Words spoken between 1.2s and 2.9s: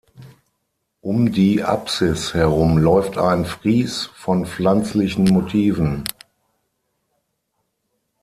die Apsis herum